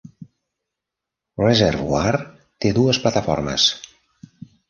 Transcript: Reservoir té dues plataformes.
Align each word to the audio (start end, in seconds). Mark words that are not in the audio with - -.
Reservoir 1.41 2.13
té 2.65 2.73
dues 2.79 3.01
plataformes. 3.05 3.67